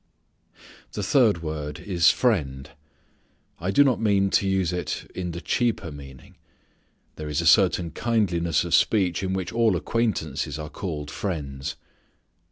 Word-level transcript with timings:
The 0.93 1.03
third 1.03 1.43
word 1.43 1.79
is 1.79 2.09
friend. 2.09 2.71
I 3.59 3.69
do 3.69 3.83
not 3.83 4.01
mean 4.01 4.31
to 4.31 4.47
use 4.49 4.73
it 4.73 5.05
in 5.13 5.29
the 5.29 5.41
cheaper 5.41 5.91
meaning. 5.91 6.37
There 7.17 7.29
is 7.29 7.39
a 7.39 7.45
certain 7.45 7.91
kindliness 7.91 8.63
of 8.65 8.73
speech 8.73 9.21
in 9.21 9.33
which 9.33 9.53
all 9.53 9.75
acquaintances 9.75 10.57
are 10.57 10.71
called 10.71 11.11
friends. 11.11 11.75